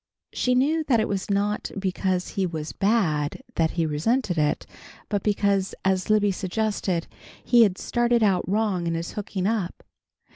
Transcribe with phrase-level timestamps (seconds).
[0.33, 4.65] She knew that it was not because he was bad that he resented it,
[5.09, 7.05] but because, as Libby suggested,
[7.43, 9.83] he had "started out wrong in his hooking up."